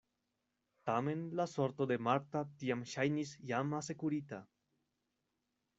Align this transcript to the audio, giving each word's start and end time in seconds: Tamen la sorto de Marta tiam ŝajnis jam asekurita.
Tamen 0.89 1.21
la 1.41 1.45
sorto 1.51 1.87
de 1.91 1.97
Marta 2.07 2.41
tiam 2.63 2.83
ŝajnis 2.95 3.35
jam 3.53 3.79
asekurita. 3.83 4.43